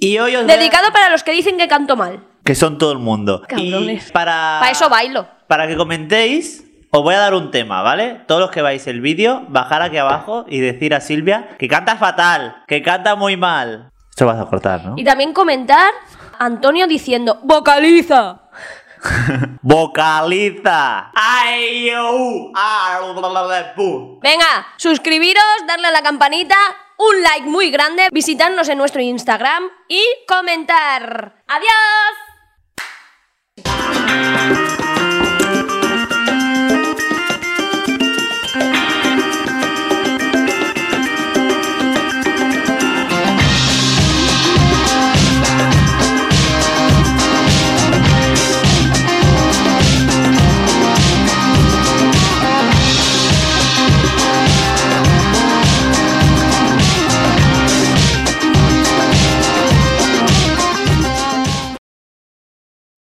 y 0.00 0.18
hoy 0.18 0.36
os 0.36 0.46
Dedicado 0.46 0.92
para 0.92 1.10
los 1.10 1.22
que 1.22 1.32
dicen 1.32 1.56
que 1.56 1.68
canto 1.68 1.96
mal. 1.96 2.24
Que 2.44 2.54
son 2.54 2.78
todo 2.78 2.92
el 2.92 2.98
mundo. 2.98 3.42
Para... 4.12 4.58
Para 4.60 4.70
eso 4.70 4.88
bailo. 4.88 5.26
Para 5.46 5.66
que 5.66 5.76
comentéis, 5.76 6.64
os 6.90 7.02
voy 7.02 7.14
a 7.14 7.18
dar 7.18 7.34
un 7.34 7.50
tema, 7.50 7.82
¿vale? 7.82 8.22
Todos 8.26 8.40
los 8.40 8.50
que 8.50 8.62
veáis 8.62 8.86
el 8.86 9.00
vídeo, 9.00 9.44
bajar 9.48 9.82
aquí 9.82 9.98
abajo 9.98 10.46
y 10.48 10.60
decir 10.60 10.94
a 10.94 11.00
Silvia 11.00 11.50
que 11.58 11.68
canta 11.68 11.96
fatal, 11.96 12.62
que 12.66 12.82
canta 12.82 13.16
muy 13.16 13.36
mal. 13.36 13.90
Esto 14.10 14.26
vas 14.26 14.40
a 14.40 14.46
cortar, 14.46 14.84
¿no? 14.84 14.94
Y 14.96 15.04
también 15.04 15.32
comentar 15.32 15.92
Antonio 16.38 16.86
diciendo, 16.86 17.40
vocaliza. 17.42 18.47
Vocaliza. 19.62 21.10
Ay. 21.14 21.90
Ah. 22.54 23.00
Venga, 24.22 24.66
suscribiros, 24.76 25.44
darle 25.66 25.88
a 25.88 25.90
la 25.90 26.02
campanita, 26.02 26.56
un 26.98 27.22
like 27.22 27.46
muy 27.46 27.70
grande, 27.70 28.08
visitarnos 28.12 28.68
en 28.68 28.78
nuestro 28.78 29.00
Instagram 29.00 29.64
y 29.88 30.02
comentar. 30.26 31.42
¡Adiós! 31.46 32.27